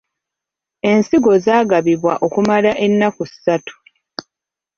Ensigo 0.91 1.33
zaagabiddwa 1.43 2.13
okumala 2.25 2.71
ennaku 2.85 3.23
ssatu. 3.31 3.75